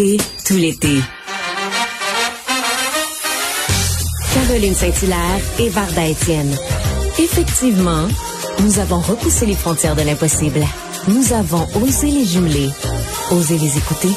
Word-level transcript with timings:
Et 0.00 0.16
tout 0.44 0.56
l'été. 0.56 0.88
Caroline 4.34 4.74
Saint-Hilaire 4.74 5.38
et 5.60 5.68
Varda 5.68 6.08
Étienne. 6.08 6.50
Effectivement, 7.20 8.08
nous 8.64 8.80
avons 8.80 8.98
repoussé 8.98 9.46
les 9.46 9.54
frontières 9.54 9.94
de 9.94 10.02
l'impossible. 10.02 10.62
Nous 11.06 11.32
avons 11.32 11.64
osé 11.80 12.08
les 12.08 12.24
jumeler. 12.24 12.70
Osé 13.30 13.56
les 13.56 13.78
écouter. 13.78 14.08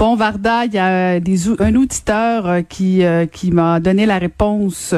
Bon, 0.00 0.16
Varda, 0.16 0.64
il 0.64 0.74
y 0.74 0.78
a 0.78 1.20
un 1.20 1.74
auditeur 1.76 2.48
euh, 2.48 2.62
qui, 2.62 3.04
euh, 3.04 3.26
qui 3.26 3.52
m'a 3.52 3.78
donné 3.78 4.04
la 4.04 4.18
réponse 4.18 4.96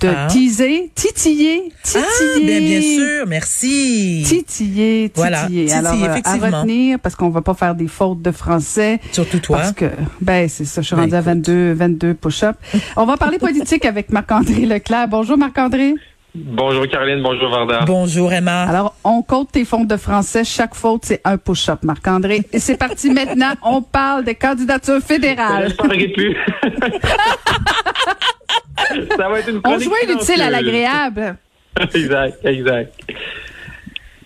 de 0.00 0.08
ah. 0.08 0.26
teaser, 0.28 0.90
titiller, 0.94 1.72
titiller. 1.82 2.04
Ah, 2.04 2.38
bien, 2.40 2.60
bien 2.60 2.80
sûr, 2.80 3.26
merci. 3.26 4.22
Titiller, 4.26 4.42
titiller. 4.44 5.12
Voilà, 5.14 5.46
titiller, 5.46 5.72
Alors, 5.72 5.94
euh, 5.94 6.20
à 6.24 6.34
retenir, 6.34 6.98
parce 6.98 7.14
qu'on 7.14 7.30
va 7.30 7.42
pas 7.42 7.54
faire 7.54 7.74
des 7.74 7.88
fautes 7.88 8.22
de 8.22 8.30
français. 8.30 9.00
Surtout 9.12 9.38
toi. 9.38 9.58
Parce 9.58 9.72
que, 9.72 9.86
ben, 10.20 10.48
c'est 10.48 10.64
ça, 10.64 10.82
je 10.82 10.86
suis 10.86 10.96
ben, 10.96 11.02
rendue 11.02 11.14
à 11.14 11.20
22, 11.20 11.72
22 11.72 12.14
push-ups. 12.14 12.58
On 12.96 13.06
va 13.06 13.16
parler 13.16 13.38
politique 13.38 13.84
avec 13.84 14.10
Marc-André 14.10 14.66
Leclerc. 14.66 15.08
Bonjour, 15.08 15.38
Marc-André. 15.38 15.94
Bonjour 16.38 16.86
Caroline, 16.86 17.22
bonjour 17.22 17.48
Varda. 17.48 17.86
Bonjour 17.86 18.30
Emma. 18.30 18.64
Alors, 18.64 18.94
on 19.04 19.22
compte 19.22 19.52
tes 19.52 19.64
fautes 19.64 19.86
de 19.86 19.96
français. 19.96 20.44
Chaque 20.44 20.74
faute, 20.74 21.06
c'est 21.06 21.22
un 21.24 21.38
push-up, 21.38 21.78
Marc-André. 21.82 22.42
Et 22.52 22.58
c'est 22.58 22.76
parti 22.76 23.10
maintenant. 23.10 23.54
On 23.62 23.80
parle 23.80 24.24
des 24.24 24.34
candidatures 24.34 25.00
fédérales. 25.00 25.70
Je 25.70 26.12
plus. 26.12 26.36
Ça 29.16 29.28
va 29.28 29.40
être 29.40 29.48
une 29.48 29.60
On 29.64 29.78
joue 29.78 29.92
l'utile 30.06 30.42
à 30.42 30.50
l'agréable. 30.50 31.36
exact, 31.94 32.38
exact. 32.44 32.92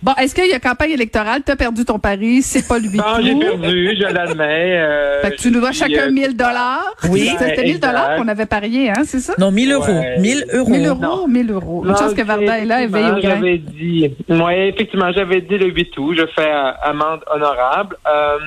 Bon, 0.01 0.13
est-ce 0.15 0.33
qu'il 0.33 0.47
y 0.47 0.53
a 0.53 0.59
campagne 0.59 0.91
électorale? 0.91 1.43
Tu 1.45 1.51
as 1.51 1.55
perdu 1.55 1.85
ton 1.85 1.99
pari, 1.99 2.41
c'est 2.41 2.67
pas 2.67 2.79
lui. 2.79 2.97
Non, 2.97 3.21
j'ai 3.21 3.35
perdu, 3.35 3.95
je 3.99 4.11
l'admets. 4.11 4.79
Euh, 4.79 5.21
fait 5.21 5.31
que 5.31 5.35
tu 5.35 5.51
nous 5.51 5.59
dois 5.59 5.73
chacun 5.73 6.09
1000 6.09 6.35
dollars. 6.35 6.95
Oui. 7.07 7.29
C'était 7.37 7.63
1000 7.63 7.79
dollars 7.79 8.15
qu'on 8.15 8.27
avait 8.27 8.47
parié, 8.47 8.89
hein, 8.89 9.03
c'est 9.05 9.19
ça? 9.19 9.33
Non, 9.37 9.51
1000 9.51 9.71
euros. 9.73 10.01
1000 10.17 10.45
euros. 10.53 10.69
1000 10.71 10.87
euros, 10.87 11.27
1000 11.27 11.51
euros. 11.51 11.85
Une 11.85 11.95
chance 11.95 12.15
que 12.15 12.23
Varda 12.23 12.59
est 12.59 12.65
là, 12.65 12.81
et 12.81 12.87
veille 12.87 13.11
au 13.11 13.21
J'avais 13.21 13.59
dit, 13.59 14.11
oui, 14.27 14.53
effectivement, 14.73 15.11
j'avais 15.11 15.41
dit 15.41 15.57
le 15.57 15.67
8 15.67 15.97
août, 15.99 16.15
je 16.17 16.25
fais 16.35 16.49
amende 16.81 17.21
honorable. 17.31 17.95
Euh, 18.07 18.37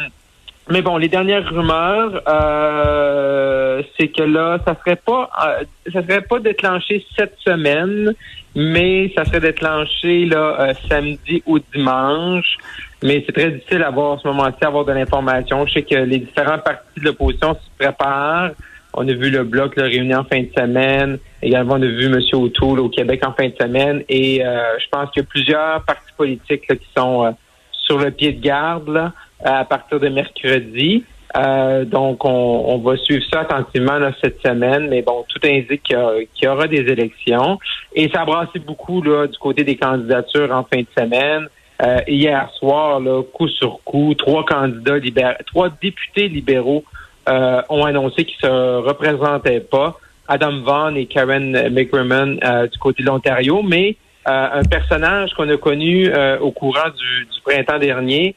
mais 0.71 0.81
bon, 0.81 0.97
les 0.97 1.09
dernières 1.09 1.47
rumeurs, 1.47 2.23
euh, 2.27 3.83
c'est 3.99 4.09
que 4.09 4.23
là, 4.23 4.59
ça 4.67 4.75
serait 4.81 4.97
pas, 4.97 5.29
euh, 5.45 5.65
ça 5.93 6.03
serait 6.03 6.23
pas 6.23 6.39
déclenché 6.39 7.05
cette 7.19 7.37
semaine, 7.39 8.15
mais 8.55 9.13
ça 9.15 9.27
serait 9.27 9.41
déclenché 9.41 10.25
là 10.25 10.57
euh, 10.61 10.75
samedi 10.89 11.43
ou 11.45 11.59
dimanche. 11.59 12.57
Mais 13.03 13.23
c'est 13.27 13.33
très 13.33 13.51
difficile 13.51 13.83
à 13.83 13.91
voir 13.91 14.13
en 14.13 14.19
ce 14.19 14.27
moment-ci, 14.27 14.57
avoir 14.63 14.87
de 14.87 14.93
l'information. 14.93 15.67
Je 15.67 15.75
sais 15.75 15.83
que 15.83 15.97
les 15.97 16.21
différents 16.21 16.59
partis 16.59 16.99
de 16.99 17.05
l'opposition 17.05 17.55
se 17.55 17.79
préparent. 17.79 18.53
On 18.95 19.07
a 19.07 19.13
vu 19.13 19.29
le 19.29 19.45
bloc 19.45 19.77
le 19.77 19.83
réunir 19.83 20.21
en 20.21 20.25
fin 20.25 20.41
de 20.41 20.51
semaine. 20.57 21.19
Également, 21.43 21.75
on 21.75 21.83
a 21.83 21.87
vu 21.87 22.07
M. 22.07 22.21
O'Toole 22.33 22.81
au 22.81 22.89
Québec 22.89 23.23
en 23.27 23.35
fin 23.35 23.49
de 23.49 23.55
semaine. 23.61 24.03
Et 24.09 24.39
je 24.39 24.89
pense 24.91 25.11
qu'il 25.11 25.23
y 25.23 25.27
a 25.27 25.29
plusieurs 25.29 25.85
partis 25.85 26.13
politiques 26.17 26.67
qui 26.67 26.89
sont 26.97 27.35
sur 27.73 27.99
le 27.99 28.13
pied 28.13 28.33
de 28.33 28.41
garde. 28.41 28.89
Là 28.89 29.13
à 29.45 29.65
partir 29.65 30.01
de 30.01 30.09
mercredi. 30.09 31.05
Euh, 31.37 31.85
donc, 31.85 32.25
on, 32.25 32.79
va 32.79 32.97
suivre 32.97 33.25
ça 33.33 33.41
attentivement 33.41 33.99
cette 34.23 34.41
semaine, 34.41 34.89
mais 34.89 35.03
bon, 35.03 35.25
tout 35.29 35.41
indique 35.45 35.83
qu'il 35.83 36.29
y, 36.43 36.47
aura 36.47 36.69
des 36.69 36.81
élections. 36.81 37.59
Et 37.95 38.09
ça 38.09 38.23
a 38.23 38.25
brassé 38.25 38.61
beaucoup 38.61 39.03
là, 39.03 39.27
du 39.27 39.37
côté 39.39 39.65
des 39.65 39.77
candidatures 39.77 40.53
en 40.53 40.65
fin 40.65 40.81
de 40.81 40.87
semaine. 40.97 41.49
Euh, 41.83 41.99
hier 42.07 42.49
soir, 42.59 43.01
là, 43.01 43.23
coup 43.33 43.49
sur 43.49 43.81
coup, 43.85 44.15
trois 44.15 44.45
candidats 44.45 44.99
libéraux, 44.99 45.35
trois 45.47 45.71
députés 45.83 46.29
libéraux 46.29 46.85
euh, 47.29 47.63
ont 47.69 47.85
annoncé 47.85 48.25
qu'ils 48.25 48.41
se 48.41 48.77
représentaient 48.79 49.61
pas. 49.61 49.99
Adam 50.29 50.61
Vaughan 50.61 50.95
et 50.95 51.07
Karen 51.07 51.69
McRimmon 51.71 52.39
du 52.73 52.79
côté 52.79 53.03
de 53.03 53.09
l'Ontario, 53.09 53.63
mais 53.63 53.97
un 54.25 54.63
personnage 54.63 55.35
qu'on 55.35 55.51
a 55.51 55.57
connu 55.59 56.11
au 56.41 56.51
courant 56.51 56.89
du, 56.97 57.27
du 57.27 57.41
printemps 57.45 57.79
dernier, 57.79 58.35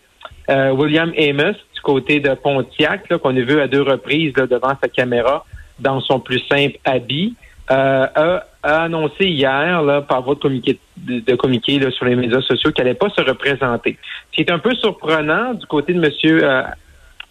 euh, 0.49 0.71
William 0.71 1.11
Amos 1.17 1.53
du 1.73 1.81
côté 1.81 2.19
de 2.19 2.33
Pontiac, 2.33 3.07
qu'on 3.19 3.35
a 3.35 3.41
vu 3.41 3.59
à 3.59 3.67
deux 3.67 3.81
reprises 3.81 4.33
devant 4.33 4.73
sa 4.81 4.87
caméra 4.87 5.45
dans 5.79 6.01
son 6.01 6.19
plus 6.19 6.41
simple 6.49 6.77
habit, 6.85 7.35
euh, 7.69 8.07
a, 8.15 8.43
annoncé 8.63 9.25
hier 9.25 9.81
là, 9.81 10.01
par 10.01 10.21
votre 10.21 10.41
communiqué 10.41 10.79
de, 10.97 11.35
communiqué 11.35 11.79
sur 11.91 12.05
les 12.05 12.15
médias 12.15 12.41
sociaux 12.41 12.71
qu'elle 12.71 12.85
n'allait 12.85 12.97
pas 12.97 13.09
se 13.09 13.21
représenter. 13.21 13.97
Ce 14.31 14.35
qui 14.35 14.41
est 14.41 14.51
un 14.51 14.59
peu 14.59 14.73
surprenant 14.75 15.53
du 15.53 15.65
côté 15.65 15.93
de 15.93 15.99
Monsieur 15.99 16.43
euh, 16.43 16.63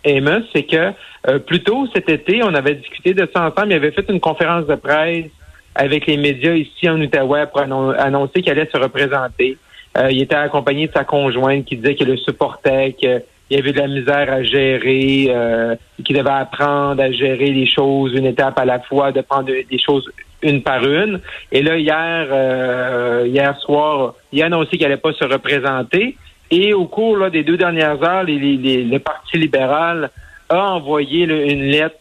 Amos, 0.07 0.45
c'est 0.55 0.65
que 0.65 0.93
euh, 1.29 1.39
plus 1.39 1.63
tôt 1.63 1.89
cet 1.95 2.09
été, 2.09 2.43
on 2.43 2.55
avait 2.55 2.75
discuté 2.75 3.15
de 3.15 3.29
ça 3.35 3.49
ensemble. 3.49 3.73
Il 3.73 3.77
avait 3.77 3.91
fait 3.91 4.05
une 4.09 4.21
conférence 4.21 4.67
de 4.67 4.75
presse 4.75 5.27
avec 5.75 6.07
les 6.07 6.17
médias 6.17 6.55
ici 6.55 6.89
en 6.89 7.01
Outaouais 7.01 7.47
pour 7.47 7.61
annoncer 7.61 8.43
qu'elle 8.43 8.59
allait 8.59 8.71
se 8.71 8.79
représenter. 8.79 9.59
Euh, 9.97 10.11
il 10.11 10.21
était 10.23 10.35
accompagné 10.35 10.89
de 10.89 10.93
sa 10.93 11.05
conjointe 11.05 11.65
qui 11.65 11.77
disait 11.77 11.95
qu'elle 11.95 12.09
le 12.09 12.17
supportait, 12.17 12.95
qu'il 12.99 13.23
y 13.51 13.57
avait 13.57 13.73
de 13.73 13.79
la 13.79 13.89
misère 13.89 14.31
à 14.31 14.43
gérer, 14.43 15.27
euh, 15.31 15.75
qu'il 16.05 16.17
devait 16.17 16.29
apprendre 16.29 17.03
à 17.03 17.11
gérer 17.11 17.51
les 17.51 17.67
choses 17.67 18.13
une 18.15 18.27
étape 18.27 18.59
à 18.59 18.65
la 18.65 18.81
fois, 18.81 19.13
de 19.13 19.23
prendre 19.23 19.47
des 19.47 19.79
choses 19.79 20.09
une 20.43 20.63
par 20.63 20.85
une. 20.85 21.21
Et 21.51 21.63
là, 21.63 21.79
hier, 21.79 22.27
euh, 22.31 23.25
hier 23.27 23.59
soir, 23.61 24.15
il 24.33 24.43
a 24.43 24.47
annoncé 24.47 24.71
qu'il 24.71 24.83
n'allait 24.83 24.99
pas 24.99 25.13
se 25.13 25.25
représenter. 25.25 26.17
Et 26.51 26.75
au 26.75 26.87
cours 26.87 27.31
des 27.31 27.43
deux 27.43 27.57
dernières 27.57 28.03
heures, 28.03 28.25
le 28.25 28.99
Parti 28.99 29.39
libéral 29.39 30.11
a 30.49 30.73
envoyé 30.75 31.25
une 31.25 31.65
lettre 31.65 31.97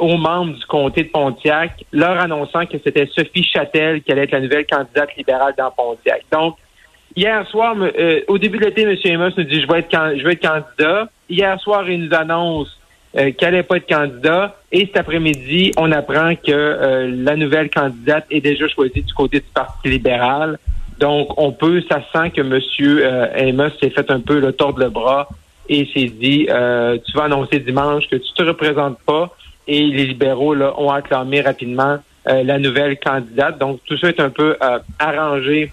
aux 0.00 0.16
membres 0.16 0.54
du 0.54 0.64
comté 0.64 1.02
de 1.02 1.08
Pontiac, 1.08 1.84
leur 1.92 2.18
annonçant 2.18 2.64
que 2.64 2.78
c'était 2.82 3.06
Sophie 3.06 3.44
Châtel 3.44 4.00
qui 4.00 4.12
allait 4.12 4.22
être 4.22 4.30
la 4.30 4.40
nouvelle 4.40 4.64
candidate 4.64 5.14
libérale 5.18 5.52
dans 5.58 5.70
Pontiac. 5.70 6.22
Donc, 6.32 6.56
Hier 7.16 7.46
soir, 7.48 7.76
euh, 7.80 8.22
au 8.26 8.38
début 8.38 8.58
de 8.58 8.64
l'été, 8.64 8.82
M. 8.82 8.96
Amos 9.14 9.34
nous 9.36 9.44
dit 9.44 9.60
je 9.60 9.68
vais 9.68 9.78
être 9.78 10.18
je 10.18 10.24
vais 10.24 10.32
être 10.32 10.42
candidat. 10.42 11.08
Hier 11.30 11.60
soir, 11.60 11.88
il 11.88 12.06
nous 12.06 12.14
annonce 12.14 12.76
euh, 13.16 13.30
qu'elle 13.30 13.52
n'allait 13.52 13.62
pas 13.62 13.76
être 13.76 13.88
candidat. 13.88 14.56
Et 14.72 14.86
cet 14.86 14.96
après-midi, 14.96 15.70
on 15.76 15.92
apprend 15.92 16.34
que 16.34 16.50
euh, 16.50 17.08
la 17.14 17.36
nouvelle 17.36 17.70
candidate 17.70 18.26
est 18.32 18.40
déjà 18.40 18.66
choisie 18.66 19.02
du 19.02 19.14
côté 19.14 19.38
du 19.38 19.46
Parti 19.54 19.90
libéral. 19.90 20.58
Donc, 20.98 21.40
on 21.40 21.52
peut, 21.52 21.82
ça 21.88 22.02
sent 22.12 22.30
que 22.30 22.40
M. 22.40 23.48
Amos 23.48 23.70
s'est 23.80 23.90
fait 23.90 24.10
un 24.10 24.20
peu 24.20 24.40
le 24.40 24.52
tordre 24.52 24.80
le 24.80 24.90
bras 24.90 25.28
et 25.68 25.86
s'est 25.94 26.06
dit 26.06 26.46
tu 26.46 27.16
vas 27.16 27.24
annoncer 27.24 27.60
dimanche 27.60 28.08
que 28.08 28.16
tu 28.16 28.32
te 28.34 28.42
représentes 28.42 28.98
pas. 29.06 29.30
Et 29.68 29.82
les 29.86 30.06
libéraux 30.06 30.54
là, 30.54 30.74
ont 30.78 30.90
acclamé 30.90 31.42
rapidement 31.42 31.98
la 32.26 32.58
nouvelle 32.58 32.98
candidate. 32.98 33.58
Donc, 33.58 33.80
tout 33.86 33.96
ça 33.98 34.08
est 34.08 34.20
un 34.20 34.30
peu 34.30 34.56
arrangé 34.98 35.72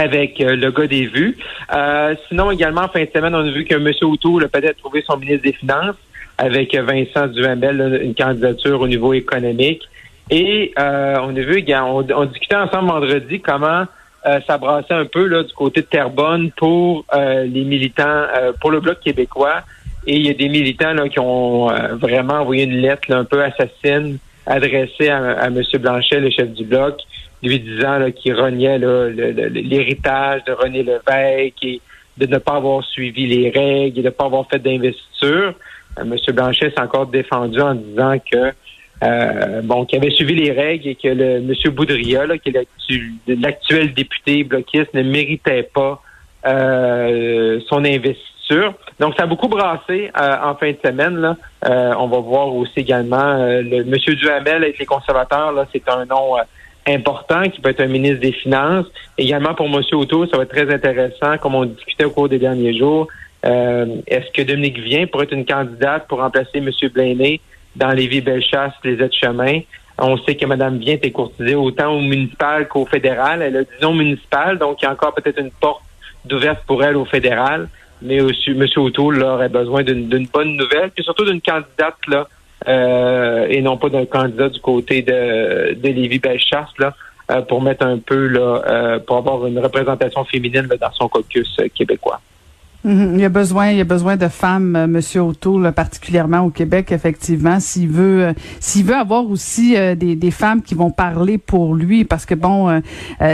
avec 0.00 0.40
euh, 0.40 0.56
le 0.56 0.70
gars 0.70 0.86
des 0.86 1.06
vues. 1.06 1.36
Euh, 1.74 2.14
sinon, 2.28 2.50
également, 2.50 2.82
en 2.82 2.88
fin 2.88 3.04
de 3.04 3.10
semaine, 3.14 3.34
on 3.34 3.46
a 3.46 3.50
vu 3.50 3.64
que 3.64 3.74
M. 3.74 3.92
O'Toole 4.02 4.44
a 4.44 4.48
peut-être 4.48 4.78
trouvé 4.78 5.04
son 5.06 5.16
ministre 5.18 5.42
des 5.42 5.52
Finances 5.52 5.96
avec 6.38 6.74
Vincent 6.74 7.26
Duhamel, 7.26 8.00
une 8.02 8.14
candidature 8.14 8.80
au 8.80 8.88
niveau 8.88 9.12
économique. 9.12 9.82
Et 10.30 10.72
euh, 10.78 11.16
on 11.22 11.36
a 11.36 11.40
vu, 11.40 11.62
on, 11.68 12.06
on, 12.14 12.24
discutait 12.24 12.56
ensemble 12.56 12.88
vendredi 12.88 13.40
comment 13.40 13.84
ça 14.46 14.58
brassait 14.58 14.92
un 14.92 15.06
peu 15.06 15.26
là, 15.26 15.42
du 15.42 15.52
côté 15.54 15.80
de 15.80 15.86
Terrebonne 15.86 16.50
pour 16.50 17.06
les 17.14 17.64
militants, 17.64 18.24
pour 18.60 18.70
le 18.70 18.80
Bloc 18.80 19.00
québécois. 19.00 19.62
Et 20.06 20.16
il 20.16 20.26
y 20.26 20.30
a 20.30 20.34
des 20.34 20.50
militants 20.50 20.92
là, 20.92 21.08
qui 21.08 21.18
ont 21.18 21.68
vraiment 21.94 22.34
envoyé 22.34 22.64
une 22.64 22.76
lettre 22.76 23.10
un 23.12 23.24
peu 23.24 23.42
assassine 23.42 24.18
adressée 24.44 25.08
à, 25.08 25.40
à 25.40 25.46
M. 25.46 25.62
Blanchet, 25.80 26.20
le 26.20 26.30
chef 26.30 26.50
du 26.50 26.64
Bloc, 26.64 27.00
lui 27.42 27.60
disant 27.60 27.98
qu'il 28.14 28.34
reniait 28.34 28.78
l'héritage 28.78 30.44
de 30.44 30.52
René 30.52 30.82
Lévesque 30.82 31.62
et 31.62 31.80
de 32.18 32.26
ne 32.26 32.38
pas 32.38 32.56
avoir 32.56 32.84
suivi 32.84 33.26
les 33.26 33.50
règles 33.50 33.98
et 33.98 34.02
de 34.02 34.08
ne 34.08 34.10
pas 34.10 34.26
avoir 34.26 34.46
fait 34.48 34.58
d'investiture. 34.58 35.54
Euh, 35.98 36.02
M. 36.02 36.16
Blanchet 36.34 36.70
s'est 36.70 36.80
encore 36.80 37.06
défendu 37.06 37.60
en 37.60 37.74
disant 37.74 38.16
que 38.18 38.52
euh, 39.02 39.62
bon, 39.62 39.86
qu'il 39.86 39.98
avait 39.98 40.10
suivi 40.10 40.34
les 40.34 40.52
règles 40.52 40.88
et 40.88 40.94
que 40.94 41.08
le 41.08 41.36
M. 41.36 41.54
Boudria, 41.72 42.26
qui 42.38 42.50
est 42.50 42.66
l'actuel 43.28 43.94
député 43.94 44.44
bloquiste, 44.44 44.92
ne 44.92 45.02
méritait 45.02 45.62
pas 45.62 46.02
euh, 46.46 47.60
son 47.66 47.84
investiture. 47.84 48.74
Donc, 48.98 49.14
ça 49.16 49.22
a 49.22 49.26
beaucoup 49.26 49.48
brassé 49.48 50.10
en 50.14 50.54
fin 50.56 50.72
de 50.72 50.78
semaine. 50.84 51.16
Là. 51.16 51.36
on 51.96 52.08
va 52.08 52.18
voir 52.18 52.54
aussi 52.54 52.80
également 52.80 53.36
le 53.36 53.76
M. 53.76 53.94
Duhamel 54.16 54.64
avec 54.64 54.78
les 54.78 54.86
conservateurs. 54.86 55.52
Là, 55.52 55.66
c'est 55.72 55.88
un 55.88 56.04
nom 56.04 56.34
important 56.86 57.42
qui 57.48 57.60
peut 57.60 57.70
être 57.70 57.80
un 57.80 57.86
ministre 57.86 58.20
des 58.20 58.32
Finances. 58.32 58.86
Également 59.18 59.54
pour 59.54 59.66
M. 59.66 59.82
Auto, 59.92 60.26
ça 60.26 60.36
va 60.36 60.44
être 60.44 60.50
très 60.50 60.72
intéressant, 60.72 61.38
comme 61.38 61.54
on 61.54 61.64
discutait 61.64 62.04
au 62.04 62.10
cours 62.10 62.28
des 62.28 62.38
derniers 62.38 62.76
jours. 62.76 63.08
Euh, 63.44 63.86
est-ce 64.06 64.30
que 64.32 64.42
Dominique 64.42 64.78
Vient 64.78 65.06
pourrait 65.06 65.24
être 65.24 65.32
une 65.32 65.46
candidate 65.46 66.06
pour 66.08 66.18
remplacer 66.18 66.58
M. 66.58 66.70
Blaney 66.92 67.40
dans 67.76 67.92
les 67.92 68.06
vies 68.06 68.20
Bellechasse, 68.20 68.74
les 68.84 69.02
aides-chemins? 69.02 69.60
On 69.98 70.16
sait 70.18 70.34
que 70.34 70.46
Mme 70.46 70.78
Vient 70.78 70.98
est 71.00 71.10
courtisée 71.10 71.54
autant 71.54 71.92
au 71.94 72.00
municipal 72.00 72.68
qu'au 72.68 72.86
fédéral. 72.86 73.42
Elle 73.42 73.56
a 73.56 73.64
disons 73.64 73.94
municipal, 73.94 74.58
donc 74.58 74.80
il 74.80 74.84
y 74.84 74.88
a 74.88 74.92
encore 74.92 75.14
peut-être 75.14 75.38
une 75.38 75.50
porte 75.50 75.82
d'ouverture 76.24 76.64
pour 76.66 76.82
elle 76.82 76.96
au 76.96 77.04
fédéral. 77.04 77.68
mais 78.02 78.16
M. 78.16 78.66
O'Toole 78.76 79.22
aurait 79.22 79.48
besoin 79.48 79.82
d'une 79.82 80.26
bonne 80.26 80.56
nouvelle, 80.56 80.90
puis 80.90 81.04
surtout 81.04 81.24
d'une 81.24 81.40
candidate 81.40 81.96
là, 82.08 82.26
euh, 82.68 83.46
et 83.48 83.62
non 83.62 83.76
pas 83.76 83.88
d'un 83.88 84.06
candidat 84.06 84.48
du 84.48 84.60
côté 84.60 85.02
de, 85.02 85.74
de 85.74 85.88
Lévis 85.88 86.18
Bellechasse 86.18 86.68
là, 86.78 86.94
euh, 87.30 87.42
pour 87.42 87.62
mettre 87.62 87.86
un 87.86 87.98
peu 87.98 88.26
là, 88.26 88.62
euh, 88.66 88.98
pour 88.98 89.16
avoir 89.16 89.46
une 89.46 89.58
représentation 89.58 90.24
féminine 90.24 90.68
dans 90.80 90.92
son 90.92 91.08
caucus 91.08 91.56
québécois. 91.74 92.20
Mhm. 92.82 93.12
Il 93.14 93.20
y 93.20 93.24
a 93.24 93.28
besoin, 93.28 93.70
il 93.70 93.76
y 93.76 93.80
a 93.80 93.84
besoin 93.84 94.16
de 94.16 94.28
femmes, 94.28 94.74
euh, 94.74 94.86
Monsieur 94.86 95.20
O'Toole, 95.20 95.70
particulièrement 95.72 96.40
au 96.40 96.50
Québec, 96.50 96.92
effectivement. 96.92 97.60
S'il 97.60 97.88
veut, 97.88 98.24
euh, 98.24 98.32
s'il 98.58 98.86
veut 98.86 98.94
avoir 98.94 99.28
aussi 99.28 99.76
euh, 99.76 99.94
des, 99.94 100.16
des, 100.16 100.30
femmes 100.30 100.62
qui 100.62 100.74
vont 100.74 100.90
parler 100.90 101.36
pour 101.36 101.74
lui, 101.74 102.04
parce 102.04 102.24
que 102.24 102.34
bon, 102.34 102.80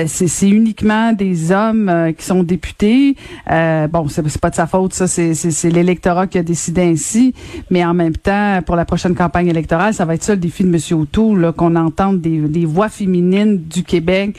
c'est 0.06 0.48
uniquement 0.48 1.12
des 1.12 1.52
hommes 1.52 2.12
qui 2.16 2.24
sont 2.24 2.42
députés. 2.42 3.16
bon, 3.46 4.08
c'est 4.08 4.40
pas 4.40 4.50
de 4.50 4.54
sa 4.54 4.66
faute, 4.66 4.94
ça, 4.94 5.06
c'est 5.06 5.70
l'électorat 5.70 6.26
qui 6.26 6.38
a 6.38 6.42
décidé 6.42 6.82
ainsi. 6.82 7.34
Mais 7.70 7.84
en 7.84 7.94
même 7.94 8.16
temps, 8.16 8.60
pour 8.64 8.76
la 8.76 8.84
prochaine 8.84 9.14
campagne 9.14 9.48
électorale, 9.48 9.94
ça 9.94 10.04
va 10.04 10.14
être 10.14 10.22
ça 10.22 10.34
le 10.34 10.40
défi 10.40 10.64
de 10.64 10.68
Monsieur 10.68 10.96
O'Toole, 10.96 11.52
qu'on 11.52 11.76
entende 11.76 12.20
des, 12.20 12.38
des 12.40 12.64
voix 12.64 12.88
féminines 12.88 13.58
du 13.58 13.84
Québec 13.84 14.36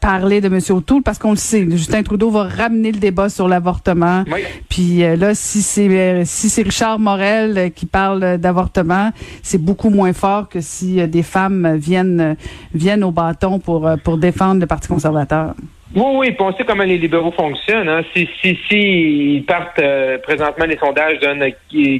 parler 0.00 0.40
de 0.40 0.46
M. 0.46 0.58
O'Toole 0.70 1.02
parce 1.02 1.18
qu'on 1.18 1.30
le 1.30 1.36
sait, 1.36 1.66
Justin 1.70 2.02
Trudeau 2.02 2.30
va 2.30 2.44
ramener 2.44 2.92
le 2.92 2.98
débat 2.98 3.28
sur 3.28 3.48
l'avortement. 3.48 4.24
Puis 4.68 5.04
euh, 5.04 5.16
là, 5.16 5.34
si 5.34 5.62
c'est 5.62 5.88
euh, 5.88 6.22
si 6.24 6.48
c'est 6.48 6.62
Richard 6.62 6.98
Morel 6.98 7.58
euh, 7.58 7.68
qui 7.68 7.86
parle 7.86 8.38
d'avortement, 8.38 9.10
c'est 9.42 9.62
beaucoup 9.62 9.90
moins 9.90 10.12
fort 10.12 10.48
que 10.48 10.60
si 10.60 11.06
des 11.08 11.22
femmes 11.22 11.76
viennent 11.76 12.36
viennent 12.74 13.04
au 13.04 13.10
bâton 13.10 13.58
pour 13.58 13.88
pour 14.04 14.18
défendre 14.18 14.60
le 14.60 14.66
Parti 14.66 14.88
conservateur. 14.88 15.54
Oui, 15.94 16.04
oui, 16.16 16.30
puis 16.32 16.42
on 16.42 16.52
sait 16.52 16.64
comment 16.64 16.84
les 16.84 16.98
libéraux 16.98 17.32
fonctionnent. 17.32 17.88
Hein. 17.88 18.02
Si, 18.14 18.28
si, 18.42 18.58
si 18.68 19.36
ils 19.36 19.44
partent 19.46 19.80
présentement, 20.22 20.66
les 20.66 20.76
sondages 20.76 21.18
donnent 21.18 21.42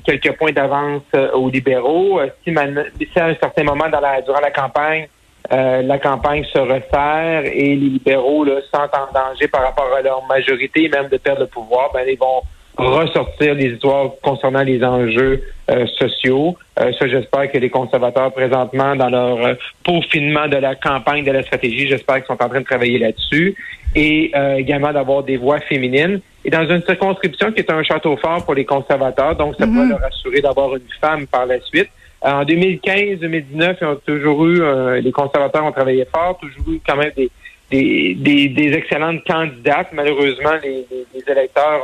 quelques 0.05 0.37
points 0.37 0.53
d'avance 0.53 1.03
aux 1.33 1.49
libéraux. 1.49 2.21
Si, 2.47 2.53
si, 2.53 3.19
à 3.19 3.27
un 3.29 3.35
certain 3.37 3.65
moment 3.65 3.89
dans 3.91 4.01
la, 4.01 4.21
durant 4.21 4.41
la 4.41 4.51
campagne, 4.51 5.09
euh, 5.51 5.83
la 5.83 5.99
campagne 5.99 6.45
se 6.45 6.59
resserre 6.59 7.45
et 7.47 7.75
les 7.75 7.77
libéraux 7.77 8.45
là, 8.45 8.61
sentent 8.73 8.95
en 8.95 9.13
danger 9.13 9.49
par 9.49 9.63
rapport 9.63 9.91
à 9.97 10.03
leur 10.03 10.25
majorité, 10.27 10.89
même 10.89 11.09
de 11.09 11.17
perdre 11.17 11.41
le 11.43 11.47
pouvoir, 11.47 11.91
ben, 11.93 12.05
ils 12.07 12.19
vont 12.19 12.43
ressortir 12.77 13.55
les 13.55 13.73
histoires 13.73 14.11
concernant 14.23 14.63
les 14.63 14.85
enjeux 14.85 15.43
euh, 15.71 15.87
sociaux. 15.99 16.57
Euh, 16.79 16.93
ça, 16.99 17.09
j'espère 17.09 17.51
que 17.51 17.59
les 17.59 17.71
conservateurs, 17.71 18.31
présentement, 18.33 18.95
dans 18.95 19.09
leur 19.09 19.57
peaufinement 19.83 20.47
de 20.49 20.59
la 20.59 20.75
campagne, 20.75 21.25
de 21.25 21.33
la 21.33 21.43
stratégie, 21.43 21.89
j'espère 21.89 22.17
qu'ils 22.17 22.27
sont 22.27 22.43
en 22.43 22.49
train 22.49 22.61
de 22.61 22.67
travailler 22.67 22.99
là-dessus. 22.99 23.57
Et 23.95 24.33
également 24.59 24.93
d'avoir 24.93 25.23
des 25.23 25.39
voix 25.39 25.61
féminines. 25.61 26.21
Et 26.45 26.51
dans 26.51 26.69
une 26.69 26.83
circonscription 26.83 27.53
qui 27.53 27.61
est 27.61 27.71
un 27.71 27.83
château 27.83 28.17
fort 28.19 28.45
pour 28.45 28.55
les 28.55 28.67
conservateurs, 28.67 29.35
donc 29.35 29.55
ça 29.59 29.65
peut 29.65 29.73
mhm. 29.73 29.89
leur 29.89 30.05
assurer 30.05 30.43
d'avoir 30.43 30.77
une 30.77 30.83
femme 31.01 31.27
par 31.27 31.47
la 31.47 31.59
suite. 31.61 31.89
En 32.21 32.43
2015-2019, 32.45 33.77
ils 33.81 33.87
ont 33.87 34.01
toujours 34.05 34.47
eu, 34.47 34.61
euh, 34.61 35.01
les 35.01 35.13
conservateurs 35.13 35.65
ont 35.65 35.73
travaillé 35.73 36.05
fort, 36.13 36.39
toujours 36.39 36.73
eu 36.73 36.81
quand 36.87 36.97
même 36.97 37.13
des, 37.17 37.31
des, 37.71 38.49
des, 38.49 38.73
excellentes 38.73 39.25
candidates. 39.25 39.89
Malheureusement, 39.93 40.55
les, 40.63 40.85
électeurs 41.27 41.81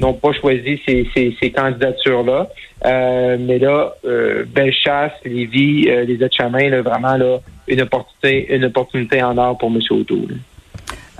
n'ont 0.00 0.14
pas 0.14 0.32
choisi 0.32 0.80
ces, 0.86 1.08
ces, 1.14 1.50
candidatures-là. 1.50 2.48
Euh, 2.84 3.36
mais 3.40 3.58
là, 3.58 3.94
euh, 4.04 4.44
Bellechasse, 4.46 5.12
Lévis, 5.24 5.88
euh, 5.88 6.04
les 6.04 6.22
Etchamins, 6.24 6.68
là, 6.68 6.82
vraiment 6.82 7.16
là, 7.16 7.38
une 7.66 7.82
opportunité, 7.82 8.54
une 8.54 8.64
opportunité 8.64 9.22
en 9.22 9.36
or 9.38 9.58
pour 9.58 9.68
M. 9.68 9.80
O'Toole. 9.90 10.38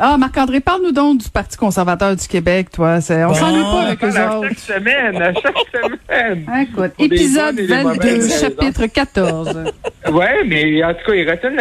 Ah, 0.01 0.17
Marc-André, 0.17 0.61
parle-nous 0.61 0.93
donc 0.93 1.19
du 1.19 1.29
Parti 1.29 1.57
conservateur 1.57 2.15
du 2.15 2.29
Québec, 2.29 2.71
toi. 2.71 2.99
On 2.99 3.01
s'ennuie 3.01 3.63
pas 3.63 3.83
avec 3.83 4.05
eux 4.05 4.07
autres. 4.07 4.49
Chaque 4.49 4.59
semaine, 4.59 5.21
à 5.21 5.35
chaque 5.35 5.57
semaine. 5.75 6.47
Écoute, 6.63 6.93
épisode 7.01 7.59
22, 7.59 8.29
chapitre 8.29 8.87
14. 8.87 9.73
oui, 10.13 10.25
mais 10.47 10.85
en 10.85 10.95
tout 10.95 11.05
cas, 11.05 11.15
ils 11.15 11.29
retiennent 11.29 11.57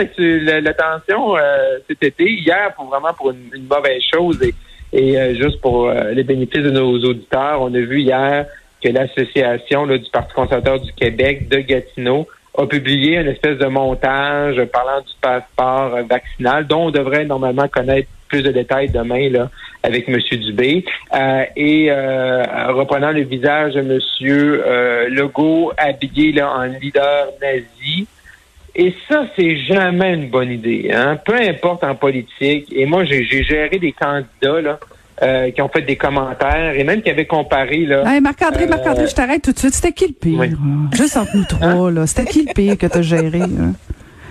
l'attention 0.63 1.35
euh, 1.35 1.79
cet 1.87 2.03
été, 2.03 2.29
hier, 2.29 2.75
pour 2.75 2.85
vraiment 2.85 3.11
pour 3.17 3.31
une, 3.31 3.67
mauvaise 3.67 4.03
chose. 4.13 4.39
Et, 4.93 5.19
euh, 5.19 5.33
juste 5.33 5.59
pour 5.59 5.89
euh, 5.89 6.11
les 6.11 6.23
bénéfices 6.23 6.61
de 6.61 6.69
nos 6.69 6.93
auditeurs, 6.93 7.59
on 7.63 7.73
a 7.73 7.79
vu 7.79 8.01
hier 8.01 8.45
que 8.83 8.89
l'association 8.89 9.87
du 9.87 10.11
Parti 10.13 10.35
conservateur 10.35 10.79
du 10.79 10.93
Québec 10.93 11.49
de 11.49 11.57
Gatineau 11.57 12.27
a 12.57 12.67
publié 12.67 13.17
une 13.17 13.27
espèce 13.27 13.57
de 13.57 13.67
montage 13.67 14.63
parlant 14.65 15.01
du 15.01 15.13
passeport 15.21 15.97
vaccinal 16.09 16.65
dont 16.65 16.87
on 16.87 16.91
devrait 16.91 17.25
normalement 17.25 17.67
connaître 17.67 18.09
plus 18.27 18.41
de 18.41 18.51
détails 18.51 18.89
demain 18.89 19.29
là 19.29 19.49
avec 19.83 20.09
M. 20.09 20.19
Dubé. 20.19 20.85
Euh, 21.13 21.43
et 21.55 21.87
euh, 21.89 22.43
reprenant 22.73 23.11
le 23.11 23.21
visage 23.21 23.73
de 23.73 23.79
M. 23.79 23.99
Euh, 24.21 25.09
Legault 25.09 25.71
habillé 25.77 26.31
là, 26.31 26.51
en 26.51 26.63
leader 26.63 27.27
nazi. 27.41 28.07
Et 28.75 28.93
ça, 29.09 29.25
c'est 29.35 29.57
jamais 29.57 30.13
une 30.13 30.29
bonne 30.29 30.51
idée. 30.51 30.91
Hein? 30.93 31.17
Peu 31.25 31.35
importe 31.35 31.83
en 31.83 31.95
politique. 31.95 32.71
Et 32.71 32.85
moi, 32.85 33.05
j'ai 33.05 33.23
géré 33.25 33.79
des 33.79 33.91
candidats 33.91 34.61
là, 34.61 34.79
euh, 35.21 35.51
qui 35.51 35.61
ont 35.61 35.69
fait 35.69 35.81
des 35.81 35.95
commentaires 35.95 36.73
et 36.75 36.83
même 36.83 37.01
qui 37.01 37.09
avaient 37.09 37.25
comparé. 37.25 37.85
Là, 37.85 38.03
hey, 38.05 38.21
Marc-André, 38.21 38.67
Marc-André, 38.67 39.07
je 39.07 39.15
t'arrête 39.15 39.41
tout 39.41 39.51
de 39.51 39.59
suite. 39.59 39.73
C'était 39.73 39.91
qui 39.91 40.07
le 40.07 40.13
pire? 40.13 40.57
Juste 40.93 41.17
entre 41.17 41.35
nous 41.35 41.45
trois, 41.45 41.91
là. 41.91 42.07
C'était 42.07 42.29
qui 42.29 42.45
le 42.45 42.53
pire 42.53 42.77
que 42.77 42.87
tu 42.87 42.97
as 42.97 43.01
géré? 43.01 43.41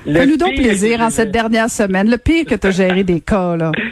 Fais-nous 0.05 0.37
donc 0.37 0.55
plaisir 0.55 1.01
en 1.01 1.11
cette 1.11 1.33
dernière 1.33 1.71
semaine. 1.71 2.09
Le 2.09 2.19
pire 2.19 2.45
que 2.45 2.55
tu 2.55 2.67
as 2.67 2.71
géré 2.71 3.03
des 3.05 3.21
cas, 3.21 3.57
là. 3.57 3.73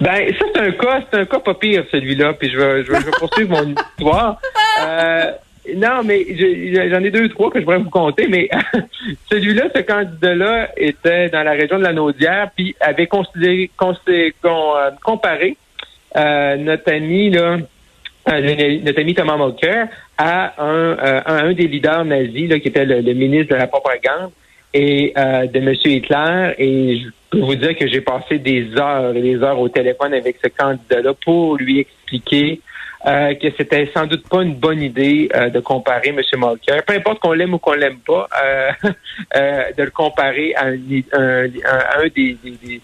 Ben, 0.00 0.32
ça, 0.38 0.44
c'est 0.54 0.60
un 0.60 0.70
cas, 0.72 1.00
c'est 1.10 1.18
un 1.18 1.24
cas 1.24 1.38
pas 1.38 1.54
pire, 1.54 1.84
celui-là, 1.90 2.34
puis 2.34 2.50
je 2.50 2.58
vais, 2.58 2.84
je 2.84 2.92
vais, 2.92 2.98
poursuivre 3.18 3.50
mon 3.50 3.74
histoire. 3.74 4.40
Euh, 4.82 5.30
non, 5.74 6.02
mais 6.04 6.24
j'en 6.90 7.02
ai 7.02 7.10
deux, 7.10 7.28
trois 7.28 7.50
que 7.50 7.58
je 7.60 7.64
pourrais 7.64 7.78
vous 7.78 7.90
compter, 7.90 8.28
mais 8.28 8.48
celui-là, 9.30 9.64
ce 9.74 9.80
candidat-là 9.80 10.70
était 10.76 11.28
dans 11.30 11.42
la 11.42 11.52
région 11.52 11.78
de 11.78 11.82
la 11.82 11.92
Naudière, 11.92 12.50
puis 12.54 12.76
avait 12.80 13.06
considéré, 13.06 13.70
euh, 13.84 14.90
comparé 15.02 15.56
euh, 16.16 16.56
notre 16.56 16.92
ami, 16.92 17.30
là, 17.30 17.58
euh, 18.28 18.78
notre 18.82 19.00
ami 19.00 19.14
Thomas 19.14 19.36
Mulcair 19.36 19.88
à 20.18 20.54
un, 20.62 21.22
un 21.26 21.52
des 21.52 21.68
leaders 21.68 22.04
nazis, 22.04 22.48
là, 22.48 22.58
qui 22.58 22.68
était 22.68 22.84
le, 22.84 23.12
ministre 23.12 23.54
de 23.54 23.58
la 23.58 23.66
propagande 23.66 24.30
et 24.74 25.12
de 25.16 25.58
M. 25.58 25.74
Hitler. 25.84 26.54
Et 26.58 26.98
je 26.98 27.08
peux 27.30 27.40
vous 27.40 27.54
dire 27.54 27.76
que 27.76 27.86
j'ai 27.86 28.00
passé 28.00 28.38
des 28.38 28.68
heures 28.76 29.14
et 29.14 29.22
des 29.22 29.42
heures 29.42 29.58
au 29.58 29.68
téléphone 29.68 30.14
avec 30.14 30.36
ce 30.42 30.48
candidat-là 30.48 31.14
pour 31.24 31.56
lui 31.56 31.80
expliquer 31.80 32.60
euh, 33.06 33.34
que 33.34 33.46
c'était 33.56 33.88
sans 33.94 34.06
doute 34.06 34.28
pas 34.28 34.42
une 34.42 34.54
bonne 34.54 34.82
idée 34.82 35.28
euh, 35.32 35.48
de 35.48 35.60
comparer 35.60 36.08
M. 36.08 36.20
Mulcair, 36.36 36.82
peu 36.84 36.94
importe 36.94 37.20
qu'on 37.20 37.34
l'aime 37.34 37.54
ou 37.54 37.58
qu'on 37.58 37.74
l'aime 37.74 37.98
pas, 37.98 38.26
euh, 38.42 38.72
de 39.78 39.82
le 39.84 39.90
comparer 39.90 40.54
à 40.56 40.64
un, 40.64 40.76
des, 40.76 42.36
des, 42.42 42.80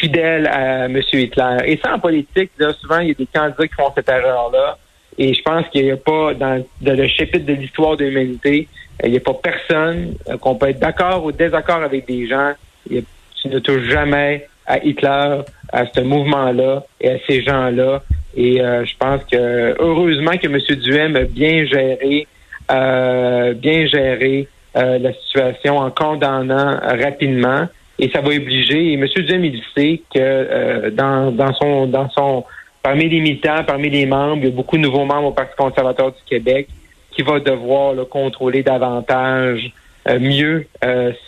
fidèles 0.00 0.46
à 0.46 0.86
M. 0.86 1.00
Hitler. 1.12 1.56
Et 1.66 1.78
ça, 1.82 1.94
en 1.94 1.98
politique, 1.98 2.50
souvent, 2.80 3.00
il 3.00 3.08
y 3.08 3.10
a 3.10 3.14
des 3.14 3.26
candidats 3.26 3.66
qui 3.68 3.74
font 3.74 3.92
cette 3.94 4.08
erreur-là. 4.08 4.78
Et 5.18 5.34
je 5.34 5.42
pense 5.42 5.66
qu'il 5.68 5.84
n'y 5.84 5.90
a 5.90 5.96
pas 5.96 6.34
dans, 6.34 6.64
le 6.80 7.08
chapitre 7.08 7.44
de 7.44 7.54
l'histoire 7.54 7.96
de 7.96 8.04
l'humanité, 8.04 8.68
il 9.04 9.10
n'y 9.10 9.16
a 9.16 9.20
pas 9.20 9.34
personne 9.34 10.14
qu'on 10.40 10.54
peut 10.54 10.68
être 10.68 10.78
d'accord 10.78 11.24
ou 11.24 11.32
désaccord 11.32 11.82
avec 11.82 12.06
des 12.06 12.26
gens. 12.26 12.52
Il 12.90 13.02
tu 13.40 13.48
ne 13.48 13.58
touches 13.58 13.88
jamais 13.88 14.46
à 14.66 14.78
Hitler, 14.78 15.40
à 15.72 15.86
ce 15.86 16.00
mouvement-là 16.00 16.84
et 17.00 17.10
à 17.10 17.18
ces 17.26 17.42
gens-là. 17.42 18.02
Et 18.36 18.60
euh, 18.60 18.84
je 18.84 18.94
pense 18.98 19.22
que 19.30 19.74
heureusement 19.78 20.36
que 20.36 20.46
M. 20.46 20.58
Duhem 20.80 21.16
a 21.16 21.24
bien 21.24 21.64
géré, 21.64 22.26
euh, 22.70 23.54
bien 23.54 23.86
géré 23.86 24.48
euh, 24.76 24.98
la 24.98 25.12
situation 25.14 25.78
en 25.78 25.90
condamnant 25.90 26.78
rapidement. 26.82 27.66
Et 27.98 28.08
ça 28.10 28.20
va 28.20 28.28
obliger. 28.28 28.92
Et 28.92 28.94
M. 28.94 29.06
Duhem, 29.06 29.44
il 29.44 29.62
sait 29.76 30.00
que 30.14 30.90
dans, 30.90 31.32
dans 31.32 31.52
son 31.54 31.86
dans 31.86 32.08
son 32.10 32.44
parmi 32.82 33.08
les 33.08 33.20
militants, 33.20 33.64
parmi 33.66 33.90
les 33.90 34.06
membres, 34.06 34.38
il 34.42 34.44
y 34.44 34.52
a 34.52 34.54
beaucoup 34.54 34.76
de 34.76 34.82
nouveaux 34.82 35.04
membres 35.04 35.28
au 35.28 35.32
Parti 35.32 35.56
conservateur 35.56 36.12
du 36.12 36.22
Québec 36.26 36.68
qui 37.10 37.22
va 37.22 37.40
devoir 37.40 37.94
le 37.94 38.04
contrôler 38.04 38.62
davantage, 38.62 39.72
mieux 40.20 40.66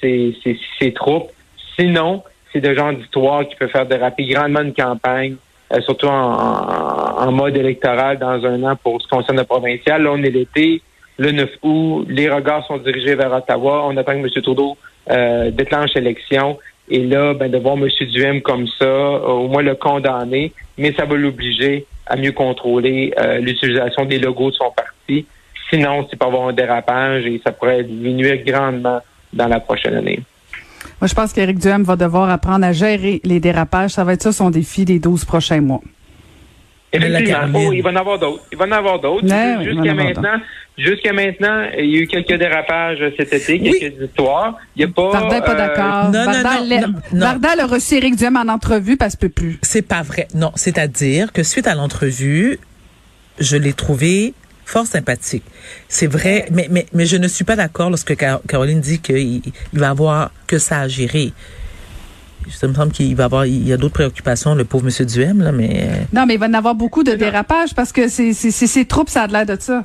ses, 0.00 0.36
ses 0.78 0.92
troupes. 0.92 1.30
Sinon, 1.76 2.22
c'est 2.52 2.60
de 2.60 2.74
genre 2.74 2.92
d'histoire 2.92 3.46
qui 3.46 3.56
peut 3.56 3.68
faire 3.68 3.86
déraper 3.86 4.26
grandement 4.26 4.60
une 4.60 4.74
campagne, 4.74 5.36
euh, 5.72 5.80
surtout 5.82 6.06
en, 6.06 7.30
mode 7.32 7.56
électoral 7.56 8.18
dans 8.18 8.44
un 8.44 8.62
an 8.64 8.76
pour 8.76 9.00
ce 9.00 9.06
qui 9.06 9.10
concerne 9.10 9.38
le 9.38 9.44
provincial. 9.44 10.02
Là, 10.02 10.10
on 10.12 10.22
est 10.22 10.30
l'été, 10.30 10.82
le 11.18 11.30
9 11.32 11.50
août, 11.62 12.06
les 12.08 12.28
regards 12.28 12.66
sont 12.66 12.78
dirigés 12.78 13.14
vers 13.14 13.32
Ottawa. 13.32 13.84
On 13.86 13.96
attend 13.96 14.12
que 14.12 14.18
M. 14.18 14.28
Trudeau 14.42 14.76
euh, 15.10 15.50
déclenche 15.50 15.94
l'élection. 15.94 16.58
Et 16.88 17.04
là, 17.04 17.34
ben, 17.34 17.50
de 17.50 17.58
voir 17.58 17.76
M. 17.76 17.88
Duhem 18.12 18.42
comme 18.42 18.66
ça, 18.78 18.88
au 18.88 19.48
moins 19.48 19.62
le 19.62 19.76
condamner, 19.76 20.52
mais 20.76 20.92
ça 20.92 21.04
va 21.04 21.14
l'obliger 21.16 21.86
à 22.06 22.16
mieux 22.16 22.32
contrôler 22.32 23.14
euh, 23.18 23.38
l'utilisation 23.38 24.04
des 24.04 24.18
logos 24.18 24.50
de 24.50 24.56
son 24.56 24.70
parti. 24.72 25.26
Sinon, 25.70 26.06
c'est 26.10 26.18
pas 26.18 26.26
avoir 26.26 26.48
un 26.48 26.52
dérapage 26.52 27.26
et 27.26 27.40
ça 27.44 27.52
pourrait 27.52 27.84
diminuer 27.84 28.42
grandement 28.44 29.00
dans 29.32 29.46
la 29.46 29.60
prochaine 29.60 29.94
année. 29.94 30.20
Moi, 31.00 31.06
je 31.06 31.14
pense 31.14 31.32
qu'Éric 31.32 31.58
Duhem 31.58 31.84
va 31.84 31.94
devoir 31.94 32.28
apprendre 32.28 32.66
à 32.66 32.72
gérer 32.72 33.20
les 33.22 33.38
dérapages. 33.38 33.92
Ça 33.92 34.02
va 34.02 34.14
être 34.14 34.22
ça 34.22 34.32
son 34.32 34.50
défi 34.50 34.84
des 34.84 34.98
12 34.98 35.24
prochains 35.24 35.60
mois. 35.60 35.80
Effectivement. 36.92 37.60
Oh, 37.68 37.72
il 37.72 37.82
va 37.82 37.90
en 37.90 37.96
avoir 37.96 38.18
d'autres. 38.18 38.44
Il 38.50 38.58
va 38.58 38.64
en 38.64 38.72
avoir 38.72 38.98
d'autres. 39.00 39.26
jusqu'à 39.62 39.94
maintenant, 39.94 40.40
jusqu'à 40.76 41.12
maintenant, 41.12 41.64
il 41.78 41.86
y 41.86 41.98
a 41.98 42.00
eu 42.00 42.06
quelques 42.06 42.38
dérapages 42.38 42.98
cet 43.16 43.32
été, 43.32 43.60
quelques 43.60 44.02
histoires. 44.02 44.58
Il 44.76 44.82
y 44.82 44.84
a 44.84 44.88
pas. 44.88 45.10
Varda 45.10 45.40
pas 45.40 45.54
d'accord. 45.54 46.06
Euh, 46.06 46.10
non, 46.10 46.80
non, 46.82 46.94
non, 47.12 47.20
Varda 47.20 47.48
a 47.62 47.66
reçu 47.66 47.94
Éric 47.94 48.16
Duhem 48.16 48.36
en 48.36 48.48
entrevue 48.52 48.96
parce 48.96 49.14
que 49.14 49.20
peut 49.20 49.28
plus. 49.28 49.58
C'est 49.62 49.86
pas 49.86 50.02
vrai. 50.02 50.26
Non, 50.34 50.52
c'est-à-dire 50.56 51.32
que 51.32 51.42
suite 51.42 51.66
à 51.66 51.74
l'entrevue, 51.74 52.58
je 53.38 53.56
l'ai 53.56 53.72
trouvé 53.72 54.34
fort 54.64 54.86
sympathique. 54.86 55.44
C'est 55.88 56.06
vrai, 56.06 56.46
mais, 56.50 56.68
mais, 56.70 56.86
mais 56.92 57.06
je 57.06 57.16
ne 57.16 57.28
suis 57.28 57.44
pas 57.44 57.56
d'accord 57.56 57.90
lorsque 57.90 58.14
Caroline 58.16 58.80
dit 58.80 59.00
qu'il 59.00 59.42
il 59.72 59.78
va 59.78 59.90
avoir 59.90 60.32
que 60.46 60.58
ça 60.58 60.80
à 60.80 60.88
gérer. 60.88 61.32
Ça 62.48 62.66
me 62.68 62.74
semble 62.74 62.92
qu'il 62.92 63.14
va 63.14 63.24
avoir, 63.24 63.46
il 63.46 63.66
y 63.66 63.72
a 63.72 63.76
d'autres 63.76 63.94
préoccupations, 63.94 64.54
le 64.54 64.64
pauvre 64.64 64.84
Monsieur 64.84 65.04
Duhem, 65.04 65.42
là, 65.42 65.52
mais. 65.52 66.06
Non, 66.12 66.26
mais 66.26 66.34
il 66.34 66.40
va 66.40 66.46
en 66.46 66.54
avoir 66.54 66.74
beaucoup 66.74 67.02
de 67.02 67.12
dérapages 67.12 67.74
parce 67.74 67.92
que 67.92 68.08
c'est, 68.08 68.32
c'est, 68.32 68.50
ses 68.50 68.84
troupes, 68.86 69.08
ça 69.08 69.22
a 69.22 69.26
l'air 69.26 69.46
de 69.46 69.56
ça. 69.60 69.84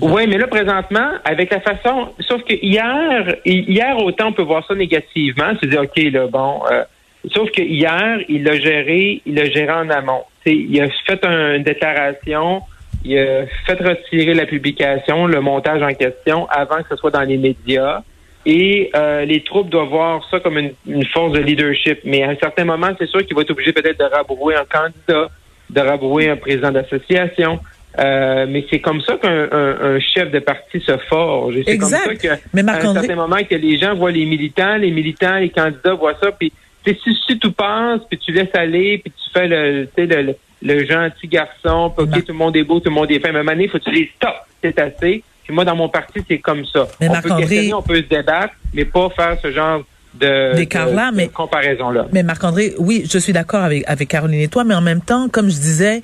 Oui, 0.00 0.26
mais 0.26 0.36
là, 0.36 0.46
présentement, 0.48 1.10
avec 1.24 1.50
la 1.52 1.60
façon, 1.60 2.08
sauf 2.20 2.42
que 2.42 2.54
hier, 2.54 3.36
hier, 3.44 3.96
autant 3.98 4.28
on 4.28 4.32
peut 4.32 4.42
voir 4.42 4.66
ça 4.66 4.74
négativement, 4.74 5.52
se 5.60 5.66
dire, 5.66 5.82
OK, 5.82 5.96
là, 6.12 6.26
bon, 6.26 6.62
euh, 6.70 6.84
sauf 7.32 7.50
que 7.52 7.62
hier, 7.62 8.18
il 8.28 8.42
l'a 8.42 8.58
géré, 8.58 9.22
il 9.24 9.34
l'a 9.34 9.44
géré 9.46 9.70
en 9.70 9.88
amont. 9.90 10.24
il 10.44 10.80
a 10.80 10.88
fait 11.06 11.24
une 11.24 11.62
déclaration, 11.62 12.62
il 13.04 13.18
a 13.18 13.46
fait 13.66 13.80
retirer 13.80 14.34
la 14.34 14.46
publication, 14.46 15.26
le 15.26 15.40
montage 15.40 15.82
en 15.82 15.94
question, 15.94 16.48
avant 16.50 16.78
que 16.78 16.88
ce 16.90 16.96
soit 16.96 17.10
dans 17.10 17.22
les 17.22 17.38
médias. 17.38 18.02
Et 18.46 18.90
euh, 18.96 19.24
les 19.24 19.42
troupes 19.42 19.68
doivent 19.68 19.88
voir 19.88 20.26
ça 20.30 20.40
comme 20.40 20.58
une, 20.58 21.04
force 21.06 21.32
de 21.32 21.40
leadership. 21.40 22.00
Mais 22.04 22.22
à 22.22 22.30
un 22.30 22.36
certain 22.36 22.64
moment, 22.64 22.88
c'est 22.98 23.08
sûr 23.08 23.24
qu'il 23.26 23.36
va 23.36 23.42
être 23.42 23.50
obligé 23.50 23.72
peut-être 23.72 23.98
de 23.98 24.04
rabrouer 24.04 24.54
un 24.54 24.64
candidat, 24.64 25.30
de 25.68 25.80
rabrouer 25.80 26.30
un 26.30 26.36
président 26.36 26.72
d'association. 26.72 27.60
Euh, 27.98 28.46
mais 28.48 28.64
c'est 28.70 28.78
comme 28.78 29.00
ça 29.02 29.16
qu'un 29.16 29.98
chef 30.00 30.30
de 30.30 30.38
parti 30.38 30.80
se 30.80 30.96
forge. 31.08 31.56
C'est 31.66 31.76
comme 31.76 31.88
ça 31.88 32.14
qu'à 32.14 32.38
un 32.54 32.92
certain 32.94 33.16
moment 33.16 33.42
que 33.48 33.56
les 33.56 33.78
gens 33.78 33.94
voient 33.94 34.12
les 34.12 34.24
militants, 34.24 34.76
les 34.76 34.90
militants, 34.90 35.36
les 35.36 35.50
candidats 35.50 35.94
voient 35.94 36.16
ça, 36.22 36.30
puis 36.32 36.52
si, 36.86 36.94
si 37.26 37.38
tu 37.38 37.50
penses, 37.50 38.00
puis 38.08 38.18
tu 38.18 38.32
laisses 38.32 38.54
aller, 38.54 38.98
puis 38.98 39.12
tu 39.12 39.30
fais 39.32 39.48
le, 39.48 39.88
le, 39.96 40.34
le, 40.62 40.84
gentil 40.86 41.28
garçon, 41.28 41.92
puis 41.94 42.06
OK, 42.06 42.24
tout 42.24 42.32
le 42.32 42.38
monde 42.38 42.56
est 42.56 42.64
beau, 42.64 42.80
tout 42.80 42.88
le 42.88 42.94
monde 42.94 43.10
est 43.10 43.18
fin, 43.18 43.32
mais 43.32 43.38
à 43.38 43.40
un 43.40 43.42
moment 43.42 43.52
donné, 43.52 43.64
il 43.64 43.70
faut 43.70 43.78
que 43.78 43.84
tu 43.84 43.92
dis 43.92 44.08
stop, 44.16 44.34
c'est 44.62 44.78
assez 44.78 45.22
moi, 45.50 45.64
dans 45.64 45.76
mon 45.76 45.88
parti, 45.88 46.20
c'est 46.28 46.38
comme 46.38 46.64
ça. 46.66 46.86
Mais 47.00 47.08
on 47.08 47.20
peut 47.20 47.74
on 47.74 47.82
peut 47.82 47.96
se 47.96 48.08
débattre, 48.08 48.54
mais 48.74 48.84
pas 48.84 49.10
faire 49.10 49.36
ce 49.42 49.52
genre 49.52 49.82
de, 50.14 50.94
là, 50.94 51.10
mais, 51.14 51.28
comparaison 51.28 51.90
là. 51.90 52.06
Mais 52.12 52.22
Marc-André, 52.22 52.74
oui, 52.78 53.04
je 53.10 53.18
suis 53.18 53.32
d'accord 53.32 53.62
avec, 53.62 53.84
avec 53.86 54.08
Caroline 54.08 54.40
et 54.40 54.48
toi, 54.48 54.64
mais 54.64 54.74
en 54.74 54.80
même 54.80 55.00
temps, 55.00 55.28
comme 55.28 55.50
je 55.50 55.56
disais, 55.56 56.02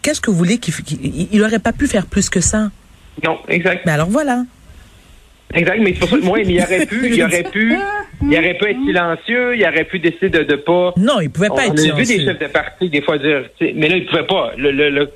qu'est-ce 0.00 0.20
que 0.20 0.30
vous 0.30 0.36
voulez 0.36 0.58
qu'il 0.58 0.74
il 1.30 1.42
aurait 1.42 1.58
pas 1.58 1.72
pu 1.72 1.86
faire 1.86 2.06
plus 2.06 2.30
que 2.30 2.40
ça? 2.40 2.70
Non, 3.22 3.38
exact. 3.48 3.84
Mais 3.84 3.92
alors 3.92 4.08
voilà. 4.08 4.44
Exact, 5.54 5.78
mais 5.80 5.92
c'est 5.92 6.00
pour 6.00 6.08
ça 6.08 6.16
que 6.16 6.24
moi, 6.24 6.40
il 6.40 6.60
aurait 6.62 6.86
pu, 6.86 7.10
il 7.12 7.22
aurait 7.22 7.42
pu, 7.42 7.76
il 8.22 8.38
aurait 8.38 8.54
pu 8.54 8.70
être 8.70 8.84
silencieux, 8.86 9.56
il 9.56 9.64
aurait 9.66 9.84
pu 9.84 9.98
décider 9.98 10.30
de, 10.30 10.42
de 10.44 10.56
pas. 10.56 10.94
Non, 10.96 11.20
il 11.20 11.30
pouvait 11.30 11.48
pas 11.48 11.66
être 11.66 11.78
silencieux. 11.78 11.92
On 11.92 11.96
a 11.96 12.00
vu 12.00 12.06
des 12.06 12.24
chefs 12.24 12.38
de 12.38 12.46
parti 12.46 12.88
des 12.88 13.02
fois 13.02 13.18
dire, 13.18 13.44
mais 13.60 13.88
là, 13.88 13.96
il 13.96 14.06
pouvait 14.06 14.26
pas. 14.26 14.52
Le, 14.56 14.70
le, 14.70 15.10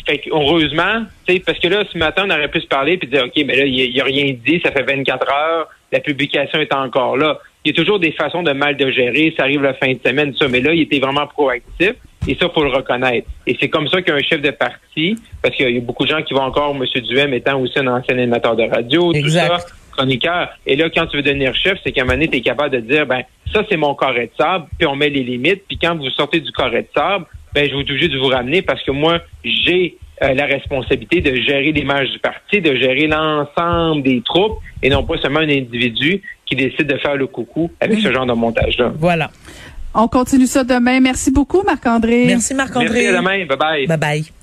fait 0.00 0.22
heureusement, 0.30 1.04
parce 1.44 1.58
que 1.58 1.68
là, 1.68 1.84
ce 1.90 1.96
matin, 1.98 2.24
on 2.26 2.30
aurait 2.30 2.48
pu 2.48 2.60
se 2.60 2.66
parler 2.66 2.96
puis 2.96 3.08
dire, 3.08 3.24
OK, 3.24 3.32
mais 3.44 3.56
là, 3.56 3.64
il 3.64 3.92
n'y 3.92 4.00
a, 4.00 4.04
rien 4.04 4.34
dit, 4.44 4.60
ça 4.64 4.72
fait 4.72 4.82
24 4.82 5.28
heures, 5.28 5.68
la 5.92 6.00
publication 6.00 6.60
est 6.60 6.72
encore 6.74 7.16
là. 7.16 7.38
Il 7.64 7.70
y 7.70 7.74
a 7.74 7.76
toujours 7.82 7.98
des 7.98 8.12
façons 8.12 8.42
de 8.42 8.52
mal 8.52 8.76
de 8.76 8.90
gérer, 8.90 9.34
ça 9.36 9.44
arrive 9.44 9.62
la 9.62 9.74
fin 9.74 9.92
de 9.92 9.98
semaine, 10.04 10.34
ça, 10.36 10.48
mais 10.48 10.60
là, 10.60 10.72
il 10.72 10.82
était 10.82 11.00
vraiment 11.00 11.26
proactif. 11.26 11.94
Et 12.28 12.36
ça, 12.40 12.48
faut 12.48 12.64
le 12.64 12.70
reconnaître. 12.70 13.28
Et 13.46 13.56
c'est 13.60 13.68
comme 13.68 13.88
ça 13.88 14.02
qu'un 14.02 14.20
chef 14.20 14.40
de 14.42 14.50
parti, 14.50 15.16
parce 15.42 15.54
qu'il 15.54 15.70
y 15.70 15.78
a 15.78 15.80
beaucoup 15.80 16.04
de 16.04 16.10
gens 16.10 16.22
qui 16.22 16.34
vont 16.34 16.42
encore, 16.42 16.74
M. 16.74 16.84
Duhem 17.02 17.32
étant 17.34 17.60
aussi 17.60 17.78
un 17.78 17.86
ancien 17.86 18.18
animateur 18.18 18.56
de 18.56 18.64
radio, 18.64 19.12
tout 19.12 19.28
ça, 19.28 19.58
chroniqueur. 19.92 20.48
Et 20.66 20.76
là, 20.76 20.90
quand 20.90 21.06
tu 21.06 21.16
veux 21.16 21.22
devenir 21.22 21.54
chef, 21.54 21.78
c'est 21.84 21.92
qu'à 21.92 22.02
un 22.02 22.04
moment 22.04 22.14
donné, 22.14 22.28
tu 22.28 22.36
es 22.38 22.40
capable 22.40 22.70
de 22.70 22.80
dire, 22.80 23.06
ben, 23.06 23.22
ça, 23.52 23.62
c'est 23.68 23.76
mon 23.76 23.94
carré 23.94 24.26
de 24.26 24.32
sable, 24.36 24.66
puis 24.76 24.86
on 24.86 24.96
met 24.96 25.08
les 25.08 25.22
limites. 25.22 25.64
Puis 25.68 25.78
quand 25.80 25.96
vous 25.96 26.10
sortez 26.10 26.40
du 26.40 26.50
carré 26.52 26.82
de 26.82 26.88
sable, 26.94 27.26
ben, 27.54 27.68
je 27.68 27.74
vais 27.74 27.80
être 27.80 27.90
obligé 27.90 28.08
de 28.08 28.18
vous 28.18 28.28
ramener 28.28 28.62
parce 28.62 28.82
que 28.82 28.90
moi, 28.90 29.20
j'ai 29.44 29.96
euh, 30.22 30.34
la 30.34 30.46
responsabilité 30.46 31.20
de 31.20 31.34
gérer 31.34 31.72
l'image 31.72 32.10
du 32.10 32.18
parti, 32.18 32.60
de 32.60 32.74
gérer 32.74 33.06
l'ensemble 33.06 34.02
des 34.02 34.22
troupes 34.22 34.58
et 34.82 34.88
non 34.88 35.04
pas 35.04 35.18
seulement 35.18 35.40
un 35.40 35.48
individu 35.48 36.22
qui 36.46 36.56
décide 36.56 36.86
de 36.86 36.96
faire 36.98 37.16
le 37.16 37.26
coucou 37.26 37.70
avec 37.80 37.98
ce 38.00 38.12
genre 38.12 38.26
de 38.26 38.32
montage-là. 38.32 38.92
Voilà. 38.96 39.30
On 39.94 40.08
continue 40.08 40.46
ça 40.46 40.62
demain. 40.62 41.00
Merci 41.00 41.30
beaucoup, 41.30 41.62
Marc-André. 41.62 42.24
Merci, 42.26 42.54
Marc-André. 42.54 42.88
Merci, 42.88 43.06
à 43.08 43.16
demain. 43.16 43.44
Bye-bye. 43.46 43.86
Bye-bye. 43.88 44.35